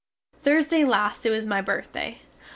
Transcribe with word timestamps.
Thursday 0.41 0.83
last 0.83 1.27
it 1.27 1.29
was 1.29 1.45
my 1.45 1.61
birthday. 1.61 2.21